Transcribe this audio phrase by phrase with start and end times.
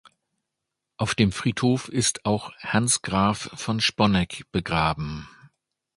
[0.97, 5.27] Auf dem Friedhof ist auch Hans Graf von Sponeck begraben.